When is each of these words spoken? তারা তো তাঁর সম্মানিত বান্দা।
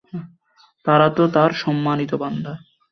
তারা 0.85 1.07
তো 1.09 1.23
তাঁর 1.27 1.51
সম্মানিত 1.63 2.11
বান্দা। 2.15 2.53